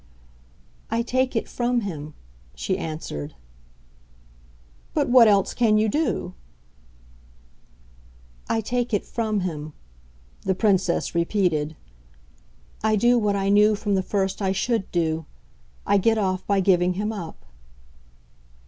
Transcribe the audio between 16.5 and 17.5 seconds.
giving him up."